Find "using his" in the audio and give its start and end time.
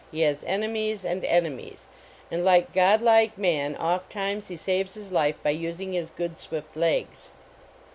5.51-6.09